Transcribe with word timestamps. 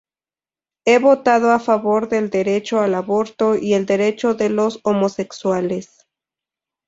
Ha 0.87 0.97
votado 0.97 1.51
a 1.51 1.59
favor 1.59 2.09
del 2.09 2.31
derecho 2.31 2.79
al 2.79 2.95
aborto 2.95 3.55
y 3.55 3.75
el 3.75 3.85
derecho 3.85 4.33
de 4.33 4.49
los 4.49 4.79
homosexuales. 4.81 6.07